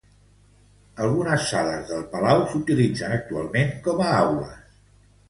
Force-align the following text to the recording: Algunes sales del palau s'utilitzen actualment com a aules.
Algunes 1.07 1.43
sales 1.49 1.85
del 1.91 2.01
palau 2.13 2.41
s'utilitzen 2.53 3.13
actualment 3.19 3.71
com 3.89 4.03
a 4.07 4.09
aules. 4.23 4.65